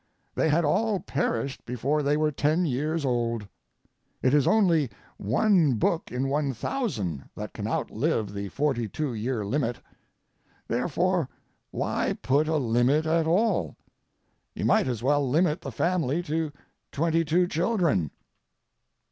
[0.33, 3.47] They had all perished before they were ten years old.
[4.23, 9.79] It is only one book in 1000 that can outlive the forty two year limit.
[10.67, 11.29] Therefore
[11.69, 13.75] why put a limit at all?
[14.55, 16.51] You might as well limit the family to
[16.91, 18.09] twenty two children.